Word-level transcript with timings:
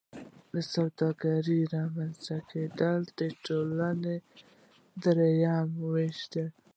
د 0.53 0.53
سوداګر 0.73 1.43
رامنځته 1.75 2.37
کیدل 2.51 2.99
د 3.19 3.21
ټولنیز 3.45 4.23
کار 4.25 4.99
دریم 5.03 5.69
ویش 5.91 6.19
شو. 6.31 6.45